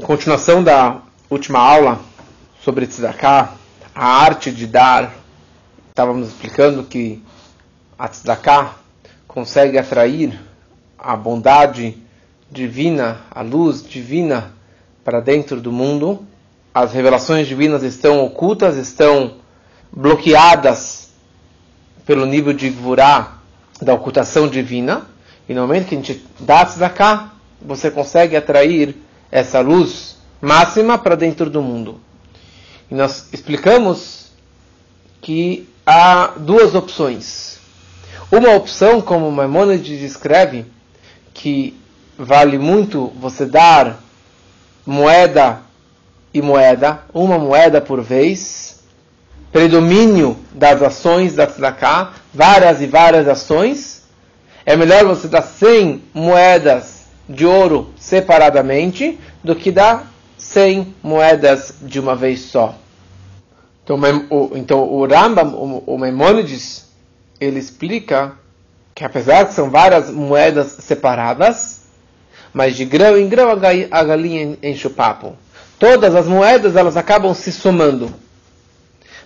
[0.00, 2.00] Em continuação da última aula
[2.64, 3.52] sobre tzedakah,
[3.94, 5.12] a arte de dar,
[5.90, 7.22] estávamos explicando que
[7.98, 8.76] a tzedakah
[9.28, 10.40] consegue atrair
[10.98, 11.98] a bondade
[12.50, 14.54] divina, a luz divina
[15.04, 16.26] para dentro do mundo.
[16.72, 19.34] As revelações divinas estão ocultas, estão
[19.92, 21.10] bloqueadas
[22.06, 23.34] pelo nível de Gvurá
[23.82, 25.06] da ocultação divina.
[25.46, 28.96] E no momento que a gente dá tzedakah, você consegue atrair
[29.30, 32.00] essa luz máxima para dentro do mundo.
[32.90, 34.30] E nós explicamos
[35.20, 37.58] que há duas opções.
[38.32, 40.66] Uma opção, como Maimonides descreve,
[41.34, 41.78] que
[42.16, 44.00] vale muito você dar
[44.84, 45.60] moeda
[46.32, 48.82] e moeda, uma moeda por vez,
[49.52, 54.04] predomínio das ações da tzedakah, várias e várias ações.
[54.64, 56.99] É melhor você dar 100 moedas
[57.30, 60.02] de ouro separadamente do que dá
[60.36, 62.74] 100 moedas de uma vez só.
[63.84, 66.88] Então, o, então, o Rambam, o, o Maimonides,
[67.40, 68.32] ele explica
[68.94, 71.82] que apesar que são várias moedas separadas,
[72.52, 75.36] mas de grão em grão a galinha enche o papo.
[75.78, 78.12] Todas as moedas elas acabam se somando.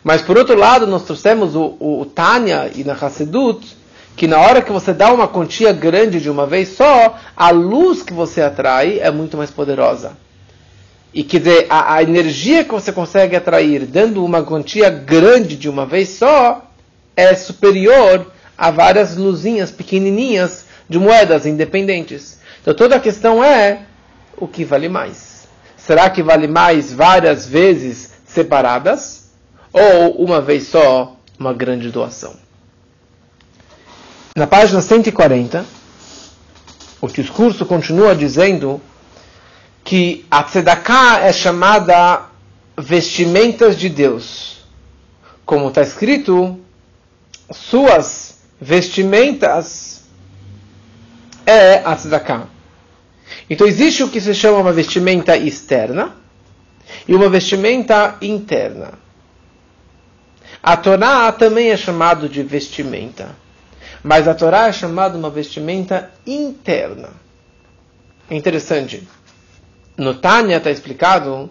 [0.05, 3.77] Mas por outro lado, nós trouxemos o, o, o Tânia e na Hassedut,
[4.17, 8.03] que na hora que você dá uma quantia grande de uma vez só, a luz
[8.03, 10.17] que você atrai é muito mais poderosa.
[11.13, 15.69] E quer dizer, a, a energia que você consegue atrair dando uma quantia grande de
[15.69, 16.71] uma vez só
[17.17, 22.39] é superior a várias luzinhas pequenininhas de moedas independentes.
[22.61, 23.83] Então toda a questão é
[24.37, 25.47] o que vale mais.
[25.77, 29.31] Será que vale mais várias vezes separadas
[29.73, 32.44] ou uma vez só uma grande doação?
[34.37, 35.65] Na página 140,
[37.01, 38.81] o discurso continua dizendo
[39.85, 42.31] que a tzedakah é chamada
[42.77, 44.67] vestimentas de Deus.
[45.47, 46.59] Como está escrito,
[47.53, 50.03] suas vestimentas
[51.47, 52.49] é a tzedakah.
[53.49, 56.17] Então existe o que se chama uma vestimenta externa
[57.07, 58.95] e uma vestimenta interna.
[60.61, 63.44] A Torá também é chamado de vestimenta.
[64.05, 67.09] Mas a Torá é chamada uma vestimenta interna.
[68.29, 69.09] É interessante.
[69.97, 71.49] No Tânia está explicado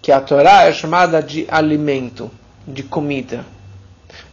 [0.00, 2.30] que a Torá é chamada de alimento,
[2.64, 3.44] de comida.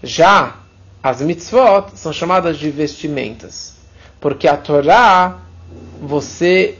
[0.03, 0.57] Já
[1.01, 3.73] as mitzvot são chamadas de vestimentas.
[4.19, 5.39] Porque a Torá,
[5.99, 6.77] você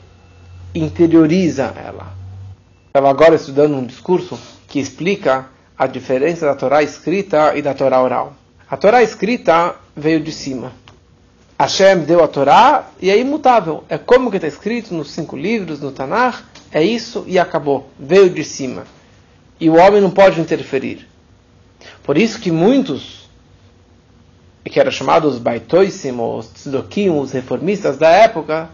[0.76, 2.14] interioriza ela.
[2.90, 8.00] Estava agora estudando um discurso que explica a diferença da Torá escrita e da Torá
[8.00, 8.36] oral.
[8.72, 10.72] A Torá escrita veio de cima.
[11.60, 13.84] Hashem deu a Torá e é imutável.
[13.90, 16.42] É como que está escrito nos cinco livros, no Tanakh.
[16.72, 17.90] É isso e acabou.
[18.00, 18.86] Veio de cima.
[19.60, 21.06] E o homem não pode interferir.
[22.02, 23.30] Por isso que muitos,
[24.64, 28.70] que eram chamados baitoisim, os tzdokim, os reformistas da época,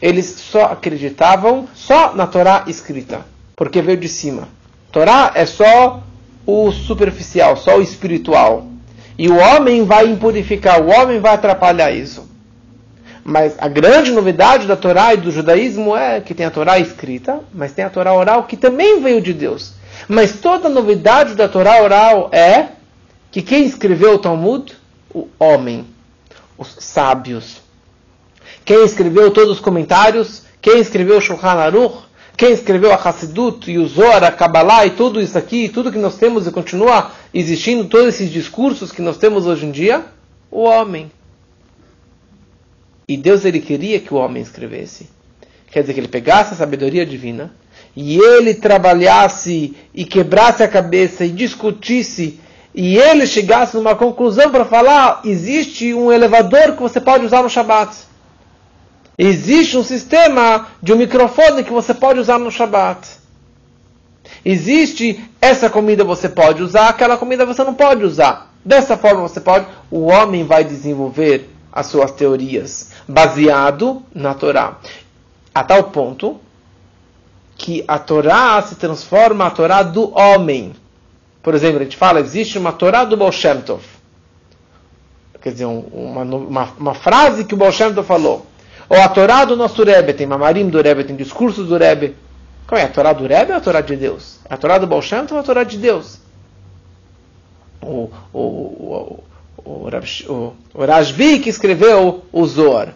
[0.00, 3.26] eles só acreditavam só na Torá escrita.
[3.56, 4.46] Porque veio de cima.
[4.92, 6.04] Torá é só
[6.46, 8.75] o superficial, só o espiritual.
[9.18, 12.28] E o homem vai impurificar, o homem vai atrapalhar isso.
[13.24, 17.40] Mas a grande novidade da Torá e do judaísmo é que tem a Torá escrita,
[17.52, 19.72] mas tem a Torá oral que também veio de Deus.
[20.08, 22.68] Mas toda a novidade da Torá oral é
[23.32, 24.76] que quem escreveu o Talmud?
[25.12, 25.86] O homem,
[26.56, 27.60] os sábios.
[28.64, 30.42] Quem escreveu todos os comentários?
[30.60, 32.05] Quem escreveu Shulchan Aruch?
[32.36, 35.98] Quem escreveu a Hassidut e o Zohar, a Kabbalah e tudo isso aqui, tudo que
[35.98, 40.04] nós temos e continua existindo, todos esses discursos que nós temos hoje em dia?
[40.50, 41.10] O homem.
[43.08, 45.08] E Deus ele queria que o homem escrevesse.
[45.70, 47.54] Quer dizer que ele pegasse a sabedoria divina
[47.96, 52.38] e ele trabalhasse e quebrasse a cabeça e discutisse
[52.74, 57.48] e ele chegasse numa conclusão para falar: existe um elevador que você pode usar no
[57.48, 57.96] Shabat.
[59.18, 63.08] Existe um sistema de um microfone que você pode usar no Shabat.
[64.44, 68.52] Existe essa comida você pode usar, aquela comida você não pode usar.
[68.64, 69.66] Dessa forma você pode.
[69.90, 74.78] O homem vai desenvolver as suas teorias baseado na Torá.
[75.54, 76.40] A tal ponto
[77.56, 80.74] que a Torá se transforma a Torá do homem.
[81.42, 83.82] Por exemplo, a gente fala, existe uma Torá do Baal Shem Tov.
[85.40, 88.46] Quer dizer, uma, uma, uma frase que o Baal Shem Tov falou.
[88.88, 92.14] Ou a Torá do nosso Rebbe, tem Mamarim do Rebbe, tem discursos do Rebbe.
[92.66, 92.84] Qual é?
[92.84, 94.38] A Torá do Rebbe ou a Torá de Deus?
[94.48, 96.18] A Torá do Baal Shem ou a Torá de Deus?
[97.80, 99.22] O, o, o,
[99.64, 99.88] o,
[100.28, 102.94] o, o Rajvi que escreveu o Zohar.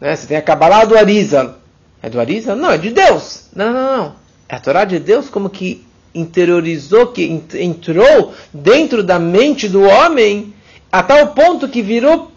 [0.00, 0.14] Né?
[0.14, 1.56] Você tem a Kabbalah do Arizal.
[2.02, 2.54] É do Arisa?
[2.54, 3.48] Não, é de Deus.
[3.54, 4.12] Não, não, não.
[4.48, 5.84] É a Torá de Deus como que
[6.14, 10.54] interiorizou, que entrou dentro da mente do homem
[10.90, 12.30] a tal ponto que virou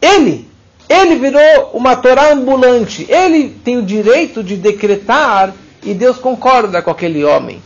[0.00, 0.49] ele.
[0.90, 3.06] Ele virou uma Torá ambulante.
[3.08, 5.54] Ele tem o direito de decretar
[5.84, 7.62] e Deus concorda com aquele homem.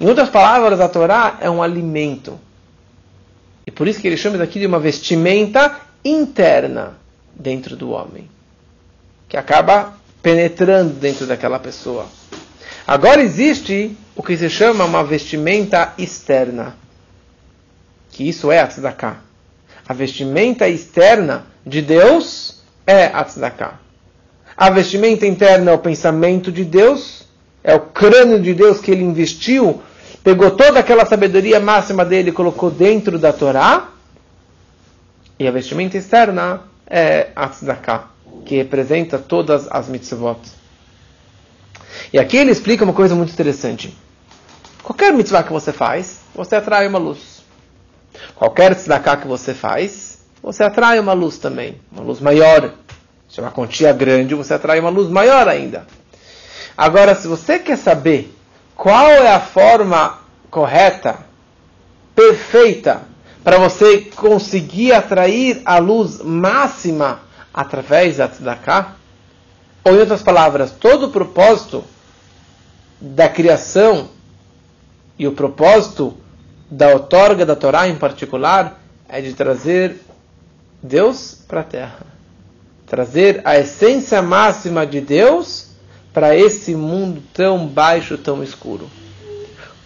[0.00, 2.38] Em outras palavras, a Torá é um alimento.
[3.66, 6.96] E por isso que ele chama isso aqui de uma vestimenta interna
[7.34, 8.30] dentro do homem,
[9.28, 12.06] que acaba penetrando dentro daquela pessoa.
[12.86, 16.76] Agora existe o que se chama uma vestimenta externa,
[18.12, 19.16] que isso é a tzedakah.
[19.86, 22.57] A vestimenta externa de Deus
[22.88, 23.78] é a tzedakah.
[24.56, 27.28] A vestimenta interna é o pensamento de Deus,
[27.62, 29.82] é o crânio de Deus que ele investiu,
[30.24, 33.90] pegou toda aquela sabedoria máxima dele e colocou dentro da Torá.
[35.38, 38.08] E a vestimenta externa é a tzedakah,
[38.46, 40.40] que representa todas as mitzvot.
[42.10, 43.94] E aqui ele explica uma coisa muito interessante.
[44.82, 47.42] Qualquer mitzvah que você faz, você atrai uma luz.
[48.34, 50.07] Qualquer tzedakah que você faz,
[50.42, 52.72] você atrai uma luz também, uma luz maior.
[53.28, 55.86] Se é uma quantia grande, você atrai uma luz maior ainda.
[56.76, 58.34] Agora, se você quer saber
[58.74, 60.20] qual é a forma
[60.50, 61.18] correta,
[62.14, 63.02] perfeita,
[63.44, 67.20] para você conseguir atrair a luz máxima
[67.52, 68.94] através da tzedakah,
[69.84, 71.84] ou em outras palavras, todo o propósito
[73.00, 74.08] da criação
[75.18, 76.16] e o propósito
[76.70, 80.00] da outorga da Torá em particular é de trazer
[80.82, 82.06] Deus para a terra.
[82.86, 85.68] Trazer a essência máxima de Deus
[86.12, 88.88] para esse mundo tão baixo, tão escuro.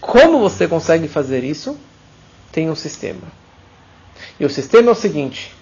[0.01, 1.79] Como você consegue fazer isso?
[2.51, 3.27] Tem um sistema.
[4.39, 5.55] E o sistema é o seguinte: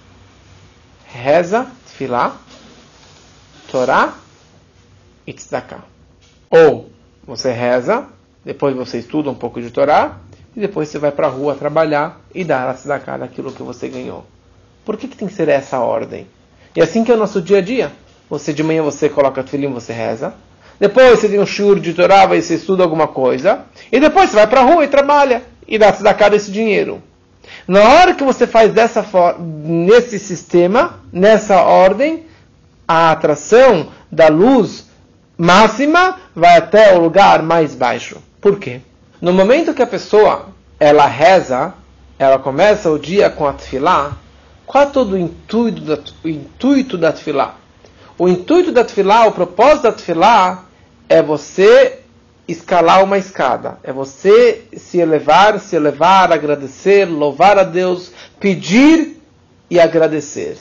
[1.06, 2.36] reza, tefilá,
[3.70, 4.14] Torá
[5.26, 5.84] e tzedakah.
[6.50, 6.90] Ou
[7.24, 8.06] você reza,
[8.44, 10.18] depois você estuda um pouco de Torá,
[10.56, 13.88] e depois você vai para a rua trabalhar e dar a tzedakah daquilo que você
[13.88, 14.26] ganhou.
[14.90, 16.26] Por que, que tem que ser essa ordem?
[16.74, 17.92] E assim que é o nosso dia a dia.
[18.28, 20.34] Você de manhã você coloca filim, você reza.
[20.80, 23.60] Depois você tem um shur de Torá, você estuda alguma coisa.
[23.92, 25.44] E depois você vai para a rua e trabalha.
[25.68, 27.00] E dá tzedakah desse dinheiro.
[27.68, 29.06] Na hora que você faz dessa
[29.38, 32.26] nesse sistema, nessa ordem,
[32.88, 34.88] a atração da luz
[35.38, 38.16] máxima vai até o lugar mais baixo.
[38.40, 38.80] Por quê?
[39.22, 40.46] No momento que a pessoa
[40.80, 41.74] ela reza,
[42.18, 44.16] ela começa o dia com a tefilá,
[44.70, 47.56] qual é todo o intuito da, o intuito da tefilá?
[48.16, 50.64] O intuito da tefilá, o propósito da tefilá
[51.08, 51.98] é você
[52.46, 53.78] escalar uma escada.
[53.82, 59.20] É você se elevar, se elevar, agradecer, louvar a Deus, pedir
[59.68, 60.56] e agradecer.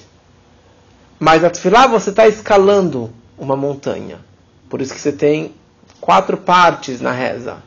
[1.19, 4.17] Mas a tefilá você está escalando uma montanha.
[4.71, 5.53] Por isso que você tem
[6.01, 7.57] quatro partes na reza.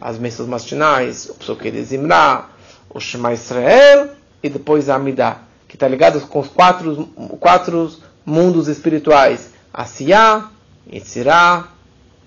[0.00, 2.44] As missas matinais, o Psuque de Zimra,
[2.88, 7.06] o Shema Israel e depois a Amidah, que está ligado com os quatro,
[7.40, 7.90] quatro
[8.26, 9.54] mundos espirituais.
[9.72, 10.50] Asiyah,
[10.86, 11.68] Yitzirah,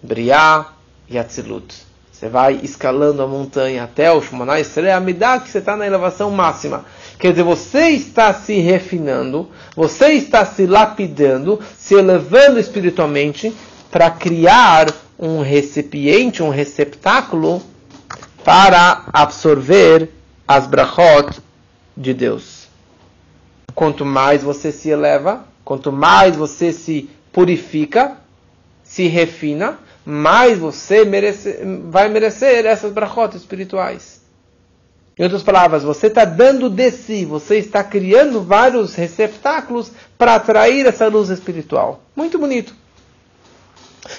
[0.01, 0.69] Briah
[1.07, 1.75] e Atzilut.
[2.11, 5.85] Você vai escalando a montanha até o Shema Israel, a Amidah, que você está na
[5.85, 6.85] elevação máxima.
[7.19, 13.55] Quer dizer, você está se refinando, você está se lapidando, se elevando espiritualmente,
[13.91, 17.61] para criar um recipiente, um receptáculo
[18.43, 20.09] para absorver
[20.47, 21.39] as brachot
[21.95, 22.64] de Deus.
[23.75, 28.17] Quanto mais você se eleva, quanto mais você se purifica,
[28.83, 34.21] se refina, mais você merece, vai merecer essas brachot espirituais.
[35.17, 40.85] Em outras palavras, você está dando de si, você está criando vários receptáculos para atrair
[40.85, 42.01] essa luz espiritual.
[42.15, 42.73] Muito bonito.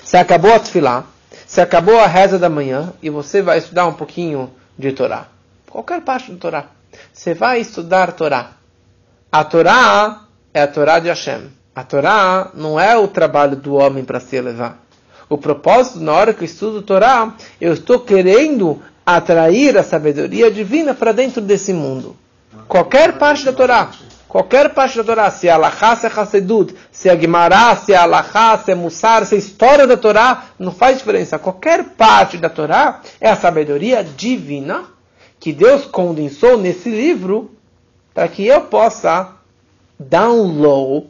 [0.02, 1.04] Você acabou a tefilá,
[1.46, 5.28] você acabou a reza da manhã e você vai estudar um pouquinho de Torá.
[5.70, 6.66] Qualquer parte do Torá.
[7.12, 8.52] Você vai estudar Torá.
[9.30, 10.22] A Torá
[10.54, 11.50] é a Torá de Hashem.
[11.74, 14.78] A Torá não é o trabalho do homem para se elevar.
[15.28, 20.94] O propósito, na hora que eu estudo Torá, eu estou querendo atrair a sabedoria divina
[20.94, 22.16] para dentro desse mundo.
[22.68, 23.90] Qualquer parte da Torá.
[24.28, 27.96] Qualquer parte da Torá, se é Alahá, se é Hassedut, se é Guimará, se é
[27.96, 31.38] Alahá, se é Mussar, se é história da Torá, não faz diferença.
[31.38, 34.84] Qualquer parte da Torá é a sabedoria divina
[35.40, 37.55] que Deus condensou nesse livro
[38.16, 39.36] para que eu possa
[40.00, 41.06] download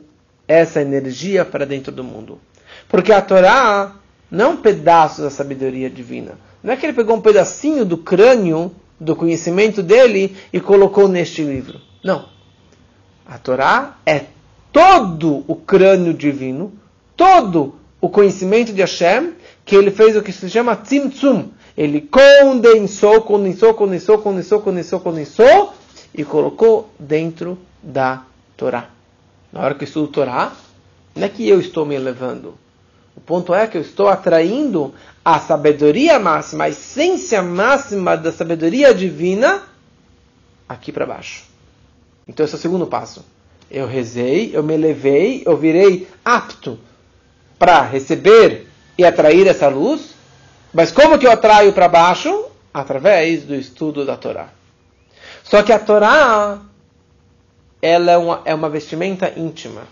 [0.49, 2.41] essa energia para dentro do mundo.
[2.89, 3.95] Porque a Torá
[4.29, 6.37] não é um pedaço da sabedoria divina.
[6.65, 11.45] Não é que ele pegou um pedacinho do crânio, do conhecimento dele e colocou neste
[11.45, 11.81] livro.
[12.03, 12.29] Não.
[13.25, 14.25] A Torá é
[14.73, 16.73] todo o crânio divino,
[17.17, 19.35] todo o conhecimento de Hashem,
[19.65, 21.51] que ele fez o que se chama Tzimtzum.
[21.79, 25.86] Ele condensou, condensou, condensou, condensou, condensou, condensou
[26.17, 28.25] e colocou dentro da
[28.57, 28.89] Torá.
[29.53, 30.53] Na hora que eu estudo Torá,
[31.15, 32.55] não é que eu estou me elevando.
[33.15, 34.95] O ponto é que eu estou atraindo
[35.25, 39.63] a sabedoria máxima, a essência máxima da sabedoria divina
[40.69, 41.45] aqui para baixo.
[42.27, 43.25] Então esse é o segundo passo.
[43.71, 46.79] Eu rezei, eu me elevei, eu virei apto
[47.59, 50.15] para receber e atrair essa luz.
[50.73, 52.47] Mas como que eu atraio para baixo?
[52.73, 54.51] Através do estudo da Torá.
[55.49, 56.59] Só que a Torá
[57.81, 59.83] ela é uma, é uma vestimenta íntima.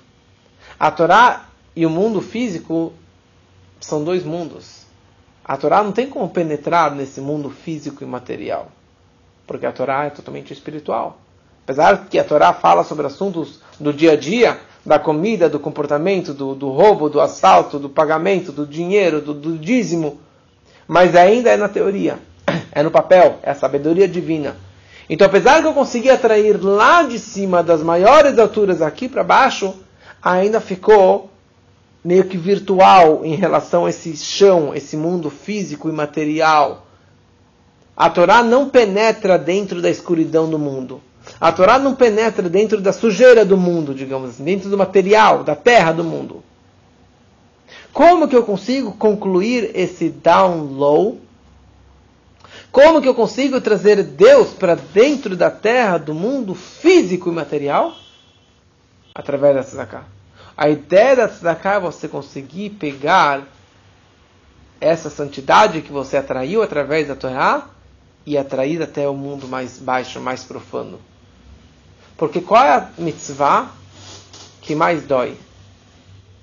[0.78, 1.46] A Torá
[1.76, 2.92] e o mundo físico
[3.80, 4.84] são dois mundos.
[5.44, 8.68] A Torá não tem como penetrar nesse mundo físico e material,
[9.46, 11.18] porque a Torá é totalmente espiritual.
[11.62, 16.34] Apesar que a Torá fala sobre assuntos do dia a dia, da comida, do comportamento,
[16.34, 20.18] do, do roubo, do assalto, do pagamento, do dinheiro, do, do dízimo,
[20.86, 22.18] mas ainda é na teoria,
[22.72, 24.56] é no papel, é a sabedoria divina.
[25.08, 29.74] Então, apesar que eu consegui atrair lá de cima das maiores alturas aqui para baixo,
[30.22, 31.30] ainda ficou
[32.02, 36.86] meio que virtual em relação a esse chão, esse mundo físico e material.
[37.96, 41.00] A Torá não penetra dentro da escuridão do mundo.
[41.40, 45.54] A Torá não penetra dentro da sujeira do mundo, digamos assim, dentro do material, da
[45.54, 46.42] terra do mundo.
[47.92, 51.20] Como que eu consigo concluir esse down low?
[52.74, 57.94] Como que eu consigo trazer Deus para dentro da terra, do mundo físico e material?
[59.14, 60.02] Através da tzedakah.
[60.56, 63.44] A ideia da tzedakah é você conseguir pegar
[64.80, 67.68] essa santidade que você atraiu através da Torá
[68.26, 70.98] e atrair até o mundo mais baixo, mais profano.
[72.16, 73.70] Porque qual é a mitzvah
[74.60, 75.38] que mais dói?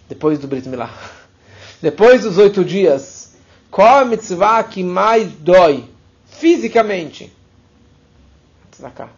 [0.07, 0.93] Depois do Brit Milá.
[1.83, 3.33] Depois dos oito dias.
[3.69, 5.90] Qual é a mitzvah que mais dói?
[6.41, 7.31] Fisicamente.
[8.71, 9.09] Tzedakah.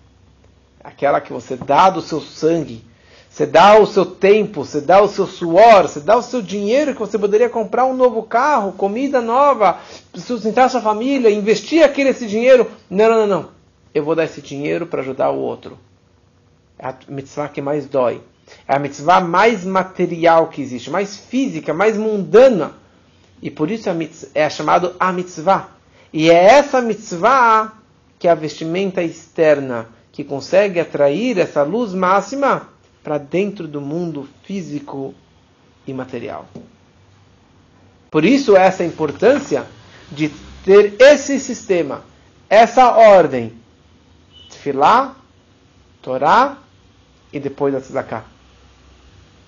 [0.84, 2.84] Aquela que você dá do seu sangue
[3.34, 6.94] você dá o seu tempo, você dá o seu suor, você dá o seu dinheiro
[6.94, 9.80] que você poderia comprar um novo carro, comida nova,
[10.13, 12.70] sustentar sua família, investir aquele esse dinheiro.
[12.88, 13.50] Não, não, não, não.
[13.92, 15.80] Eu vou dar esse dinheiro para ajudar o outro.
[16.77, 18.22] É a mitzvah que mais dói.
[18.68, 22.74] É a mitzvah mais material que existe, mais física, mais mundana.
[23.42, 23.96] E por isso é,
[24.36, 25.70] é chamado a mitzvah.
[26.13, 27.74] E é essa mitzvah
[28.20, 32.70] que é a vestimenta externa, que consegue atrair essa luz máxima
[33.03, 35.13] para dentro do mundo físico
[35.86, 36.48] e material.
[38.12, 39.65] Por isso, essa importância
[40.12, 40.29] de
[40.63, 42.05] ter esse sistema,
[42.48, 43.51] essa ordem:
[44.51, 45.15] Tfilá,
[46.01, 46.60] Torá
[47.34, 48.24] e depois a Tzedakah.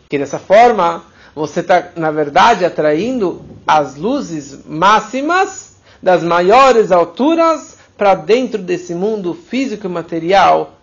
[0.09, 1.05] Que dessa forma,
[1.35, 9.33] você está, na verdade, atraindo as luzes máximas das maiores alturas para dentro desse mundo
[9.33, 10.73] físico e material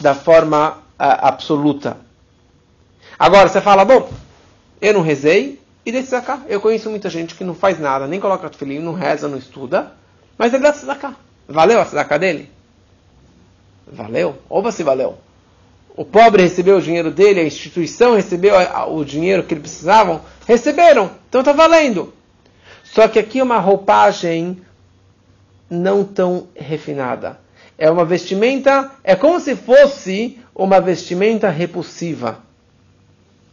[0.00, 1.96] da forma absoluta.
[3.18, 4.10] Agora, você fala, bom,
[4.80, 6.42] eu não rezei, e desse cá.
[6.48, 9.92] Eu conheço muita gente que não faz nada, nem coloca tefilim, não reza, não estuda,
[10.36, 11.14] mas ele dá cá.
[11.48, 12.50] Valeu a tzedakah dele?
[13.90, 14.36] Valeu?
[14.50, 15.16] Oba se valeu.
[15.96, 18.54] O pobre recebeu o dinheiro dele, a instituição recebeu
[18.88, 22.12] o dinheiro que eles precisavam, receberam, então está valendo.
[22.92, 24.60] Só que aqui é uma roupagem
[25.68, 27.38] não tão refinada.
[27.76, 32.38] É uma vestimenta, é como se fosse uma vestimenta repulsiva.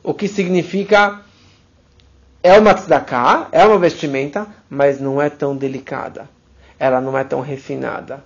[0.04, 1.22] O que significa
[2.42, 6.30] é uma tzedakah, é uma vestimenta, mas não é tão delicada.
[6.80, 8.24] Ela não é tão refinada.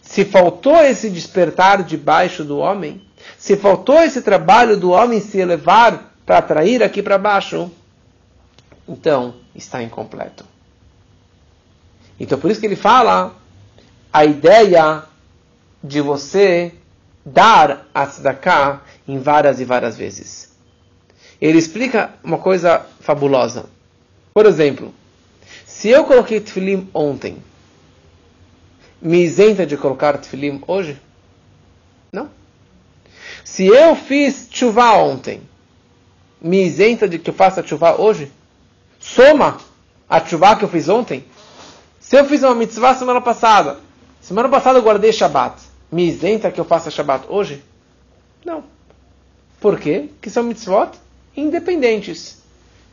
[0.00, 3.02] Se faltou esse despertar debaixo do homem,
[3.38, 7.70] se faltou esse trabalho do homem se elevar para atrair aqui para baixo,
[8.88, 10.44] então está incompleto.
[12.18, 13.34] Então por isso que ele fala
[14.12, 15.04] a ideia
[15.82, 16.74] de você
[17.24, 20.50] dar a tzedakah em várias e várias vezes.
[21.40, 23.66] Ele explica uma coisa fabulosa.
[24.34, 24.94] Por exemplo,
[25.64, 27.42] se eu coloquei tefilim ontem,
[29.00, 31.00] me isenta de colocar tefilim hoje?
[32.12, 32.28] Não.
[33.44, 35.40] Se eu fiz chuva ontem,
[36.40, 38.30] me isenta de que eu faça chuva hoje?
[39.00, 39.56] Soma
[40.08, 41.24] a chuva que eu fiz ontem?
[41.98, 43.78] Se eu fiz uma mitzvah semana passada,
[44.20, 47.64] semana passada eu guardei Shabbat, me isenta que eu faça Shabbat hoje?
[48.44, 48.62] Não.
[49.58, 50.10] Por quê?
[50.20, 50.90] Que são mitzvot
[51.36, 52.42] independentes.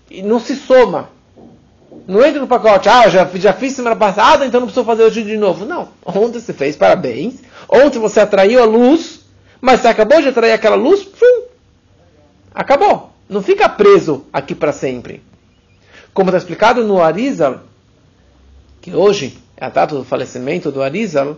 [0.10, 1.10] E não se soma.
[2.08, 5.24] Não entra no pacote, ah, já, já fiz semana passada, então não preciso fazer hoje
[5.24, 5.66] de novo.
[5.66, 5.90] Não.
[6.06, 7.42] Ontem você fez, parabéns.
[7.68, 9.22] Ontem você atraiu a luz,
[9.60, 11.44] mas você acabou de atrair aquela luz, pum,
[12.54, 13.12] acabou.
[13.28, 15.22] Não fica preso aqui para sempre.
[16.18, 17.60] Como está explicado no Arizal,
[18.82, 21.38] que hoje é a data do falecimento do Arizal,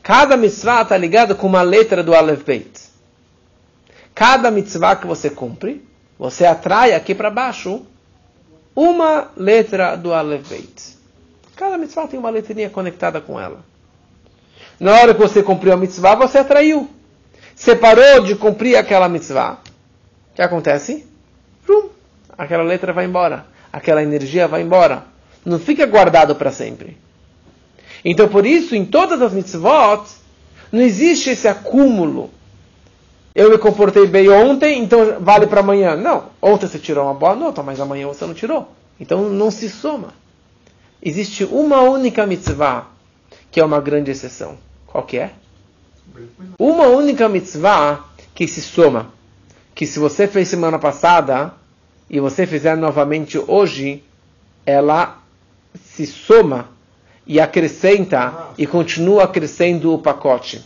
[0.00, 2.82] cada mitzvah está ligada com uma letra do Aleph Beit.
[4.14, 5.84] Cada mitzvah que você cumpre,
[6.16, 7.84] você atrai aqui para baixo
[8.76, 10.96] uma letra do Aleph Beit.
[11.56, 13.58] Cada mitzvah tem uma letrinha conectada com ela.
[14.78, 16.88] Na hora que você cumpriu a mitzvah, você atraiu.
[17.56, 19.58] Você parou de cumprir aquela mitzvah.
[20.30, 21.04] O que acontece?
[21.68, 21.88] Rum,
[22.38, 23.52] aquela letra vai embora.
[23.74, 25.02] Aquela energia vai embora.
[25.44, 26.96] Não fica guardado para sempre.
[28.04, 30.04] Então, por isso, em todas as mitzvot,
[30.70, 32.30] não existe esse acúmulo.
[33.34, 35.96] Eu me comportei bem ontem, então vale para amanhã.
[35.96, 38.72] Não, ontem você tirou uma boa nota, mas amanhã você não tirou.
[39.00, 40.14] Então não se soma.
[41.02, 42.86] Existe uma única mitzvah
[43.50, 44.56] que é uma grande exceção.
[44.86, 45.32] Qual que é?
[46.56, 48.04] Uma única mitzvah
[48.36, 49.12] que se soma.
[49.74, 51.54] Que se você fez semana passada
[52.08, 54.04] e você fizer novamente hoje,
[54.66, 55.18] ela
[55.82, 56.68] se soma
[57.26, 60.64] e acrescenta e continua crescendo o pacote.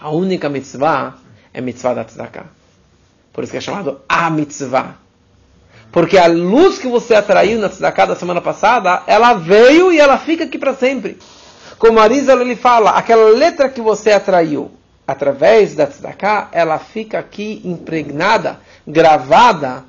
[0.00, 1.18] A única mitzvah
[1.52, 2.46] é mitzvah da tzedakah.
[3.32, 4.96] Por isso que é chamado a mitzvah.
[5.90, 10.18] Porque a luz que você atraiu na tzedakah da semana passada, ela veio e ela
[10.18, 11.18] fica aqui para sempre.
[11.78, 14.70] Como Arizal ele fala, aquela letra que você atraiu
[15.06, 19.84] através da tzedakah, ela fica aqui impregnada, gravada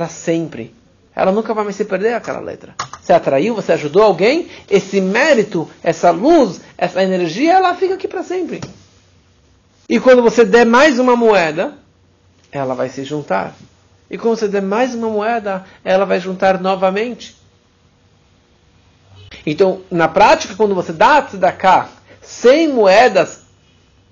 [0.00, 0.74] para sempre.
[1.14, 2.74] Ela nunca vai mais se perder aquela letra.
[3.02, 8.22] Você atraiu, você ajudou alguém, esse mérito, essa luz, essa energia, ela fica aqui para
[8.22, 8.62] sempre.
[9.86, 11.74] E quando você der mais uma moeda,
[12.50, 13.54] ela vai se juntar.
[14.10, 17.36] E quando você der mais uma moeda, ela vai juntar novamente.
[19.44, 21.90] Então, na prática, quando você dá tzedakah
[22.22, 23.42] 100 moedas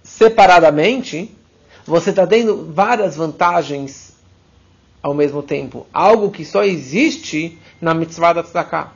[0.02, 1.34] separadamente,
[1.86, 4.07] você está tendo várias vantagens
[5.02, 5.86] ao mesmo tempo.
[5.92, 8.92] Algo que só existe na mitzvah da tzedakah.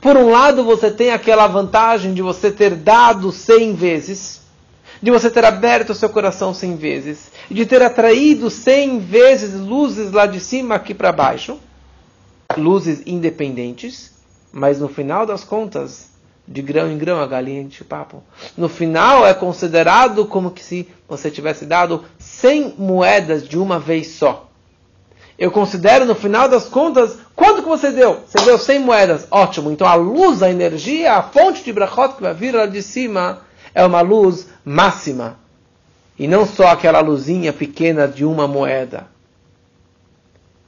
[0.00, 4.40] Por um lado, você tem aquela vantagem de você ter dado 100 vezes,
[5.02, 10.12] de você ter aberto o seu coração 100 vezes, de ter atraído 100 vezes luzes
[10.12, 11.58] lá de cima aqui para baixo,
[12.56, 14.12] luzes independentes,
[14.52, 16.10] mas no final das contas,
[16.46, 18.22] de grão em grão a galinha de papo.
[18.56, 24.08] No final é considerado como que se você tivesse dado 100 moedas de uma vez
[24.08, 24.51] só.
[25.42, 28.20] Eu considero no final das contas, quanto que você deu?
[28.24, 29.72] Você deu 100 moedas, ótimo.
[29.72, 33.40] Então a luz, a energia, a fonte de brachot que vai vir lá de cima
[33.74, 35.36] é uma luz máxima.
[36.16, 39.08] E não só aquela luzinha pequena de uma moeda.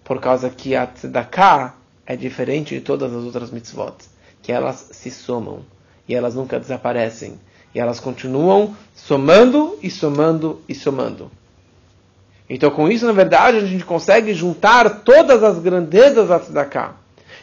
[0.02, 3.94] Por causa que a tzedakah é diferente de todas as outras mitzvot,
[4.42, 5.60] que elas se somam
[6.08, 7.38] e elas nunca desaparecem.
[7.72, 11.30] E elas continuam somando e somando e somando.
[12.48, 16.92] Então, com isso, na verdade, a gente consegue juntar todas as grandezas da tzedakah.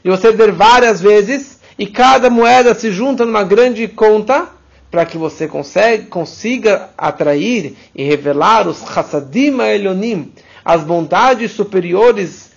[0.04, 4.48] E você der várias vezes, e cada moeda se junta numa grande conta,
[4.92, 10.32] para que você consegue, consiga atrair e revelar os chassadim elionim,
[10.66, 12.52] as bondades superiores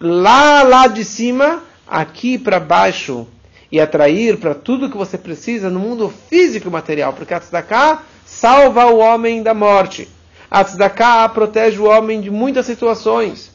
[0.00, 3.26] lá, lá de cima, aqui para baixo,
[3.72, 8.02] e atrair para tudo que você precisa no mundo físico e material, porque a tzedakah
[8.24, 10.08] salva o homem da morte.
[10.54, 13.50] A tzedakah protege o homem de muitas situações.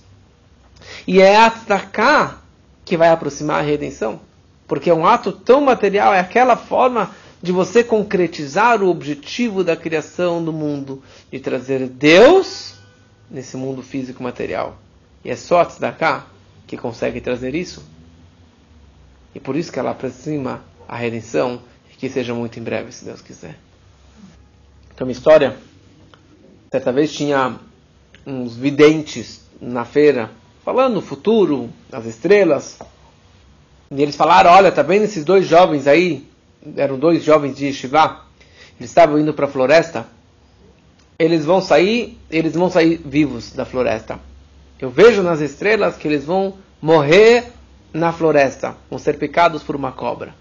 [1.07, 2.41] E é a tzedakah
[2.83, 4.19] que vai aproximar a redenção.
[4.67, 9.77] Porque é um ato tão material, é aquela forma de você concretizar o objetivo da
[9.77, 12.73] criação do mundo, de trazer Deus
[13.31, 14.77] nesse mundo físico material.
[15.23, 16.25] E é só a tzedakah
[16.67, 17.81] que consegue trazer isso.
[19.33, 21.61] E por isso que ela aproxima a redenção
[21.93, 23.57] e que seja muito em breve, se Deus quiser.
[24.93, 25.68] Então, uma história.
[26.71, 27.55] Certa vez tinha
[28.25, 30.29] uns videntes na feira
[30.63, 32.77] falando o futuro, as estrelas.
[33.89, 36.27] E eles falaram: Olha, tá vendo esses dois jovens aí?
[36.77, 38.21] Eram dois jovens de Shiva.
[38.79, 40.05] Eles estavam indo para a floresta.
[41.17, 44.19] Eles vão sair, eles vão sair vivos da floresta.
[44.79, 47.51] Eu vejo nas estrelas que eles vão morrer
[47.91, 50.35] na floresta, vão ser picados por uma cobra.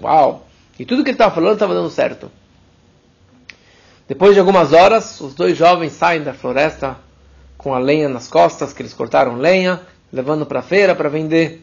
[0.00, 0.46] Uau!
[0.78, 2.30] E tudo que ele estava falando estava dando certo.
[4.08, 6.96] Depois de algumas horas, os dois jovens saem da floresta
[7.58, 11.62] com a lenha nas costas, que eles cortaram lenha, levando para a feira para vender.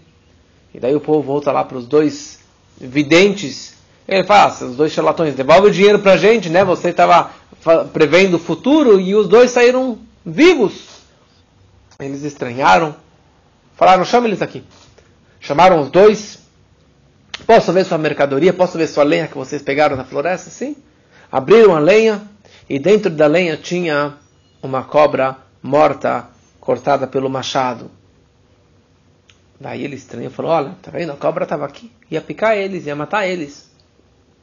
[0.72, 2.40] E daí o povo volta lá para os dois
[2.78, 3.74] videntes.
[4.08, 6.64] Ele fala, ah, os dois charlatões, devolve o dinheiro para a gente, né?
[6.64, 7.32] Você estava
[7.92, 10.90] prevendo o futuro e os dois saíram vivos.
[12.00, 12.96] Eles estranharam,
[13.76, 14.64] falaram: chama eles aqui.
[15.40, 16.40] Chamaram os dois.
[17.48, 18.54] Posso ver sua mercadoria?
[18.54, 20.52] Posso ver sua lenha que vocês pegaram na floresta?
[20.52, 20.76] Sim.
[21.32, 22.35] Abriram a lenha
[22.70, 24.14] e dentro da lenha tinha
[24.62, 26.28] uma cobra morta
[26.60, 27.92] cortada pelo machado.
[29.60, 31.12] Daí ele estranhou e falou: Olha, tá vendo?
[31.12, 33.70] A cobra estava aqui, ia picar eles, ia matar eles.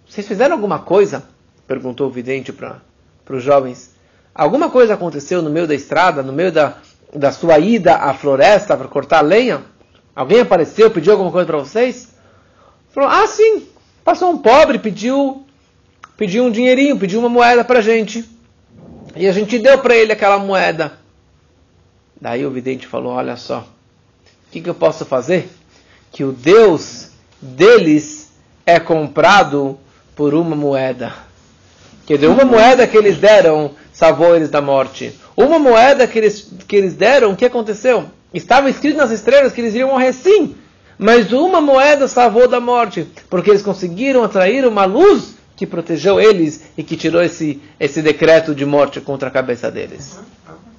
[0.08, 1.24] Vocês fizeram alguma coisa?
[1.66, 2.80] Perguntou o vidente para
[3.28, 3.94] os jovens.
[4.34, 6.78] Alguma coisa aconteceu no meio da estrada, no meio da,
[7.14, 9.62] da sua ida à floresta para cortar lenha?
[10.14, 12.08] Alguém apareceu, pediu alguma coisa para vocês?
[12.90, 13.68] Falou: Ah, sim.
[14.04, 15.46] Passou um pobre, pediu,
[16.22, 18.24] pediu um dinheirinho, pediu uma moeda para a gente.
[19.16, 20.92] E a gente deu para ele aquela moeda.
[22.20, 25.50] Daí o vidente falou: Olha só, o que, que eu posso fazer?
[26.12, 27.08] Que o Deus
[27.40, 28.30] deles
[28.64, 29.76] é comprado
[30.14, 31.12] por uma moeda.
[32.06, 35.18] Quer dizer, uma moeda que eles deram salvou eles da morte.
[35.36, 38.04] Uma moeda que eles, que eles deram, o que aconteceu?
[38.32, 40.54] Estava escrito nas estrelas que eles iriam morrer sim,
[40.96, 46.62] mas uma moeda salvou da morte, porque eles conseguiram atrair uma luz que protegeu eles
[46.76, 50.18] e que tirou esse, esse decreto de morte contra a cabeça deles.